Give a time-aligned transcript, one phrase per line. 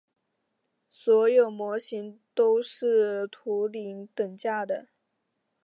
[0.89, 4.87] 所有模型都是图灵等价的。